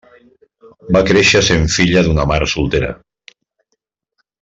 Va 0.97 1.03
créixer 1.11 1.43
sent 1.49 1.69
filla 1.75 2.05
d’una 2.09 2.27
mare 2.33 2.51
soltera. 2.57 2.91